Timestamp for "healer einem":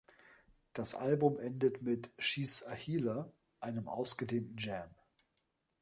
2.73-3.87